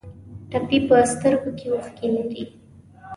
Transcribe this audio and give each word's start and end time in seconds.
ټپي 0.49 0.77
په 0.87 0.95
سترګو 1.13 1.49
کې 1.57 1.65
اوښکې 1.73 2.07
لري. 2.15 2.43